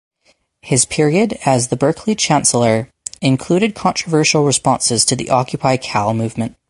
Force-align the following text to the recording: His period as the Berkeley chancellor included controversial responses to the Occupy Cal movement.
His 0.63 0.83
period 0.85 1.37
as 1.45 1.67
the 1.67 1.75
Berkeley 1.77 2.15
chancellor 2.15 2.89
included 3.21 3.75
controversial 3.75 4.43
responses 4.43 5.05
to 5.05 5.15
the 5.15 5.29
Occupy 5.29 5.77
Cal 5.77 6.15
movement. 6.15 6.55